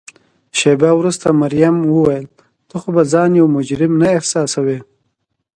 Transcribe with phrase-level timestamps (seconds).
[0.57, 2.25] شیبه وروسته مريم وویل:
[2.69, 4.79] ته خو به ځان یو مجرم نه احساسوې؟